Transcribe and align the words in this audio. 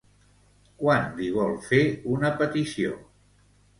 Quan 0.79 1.05
li 1.19 1.29
vol 1.37 1.53
fer 1.67 1.83
una 2.15 2.33
petició? 2.43 2.97